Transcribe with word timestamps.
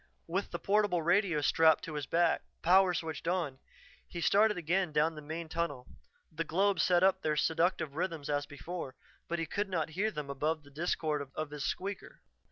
With 0.25 0.49
the 0.49 0.57
portable 0.57 1.03
radio 1.03 1.41
strapped 1.41 1.83
to 1.83 1.93
his 1.93 2.07
back, 2.07 2.41
power 2.63 2.91
switched 2.95 3.27
on, 3.27 3.59
he 4.07 4.19
started 4.19 4.57
again 4.57 4.91
down 4.91 5.13
the 5.13 5.21
main 5.21 5.47
tunnel. 5.47 5.85
The 6.31 6.43
globes 6.43 6.81
set 6.81 7.03
up 7.03 7.21
their 7.21 7.37
seductive 7.37 7.93
rhythms 7.95 8.27
as 8.27 8.47
before, 8.47 8.95
but 9.27 9.37
he 9.37 9.45
could 9.45 9.69
not 9.69 9.89
hear 9.91 10.09
them 10.09 10.31
above 10.31 10.63
the 10.63 10.71
discord 10.71 11.29
of 11.35 11.51
his 11.51 11.65
squeaker. 11.65 12.19